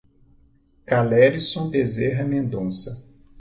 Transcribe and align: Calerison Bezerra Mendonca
Calerison 0.87 1.69
Bezerra 1.69 2.23
Mendonca 2.23 2.97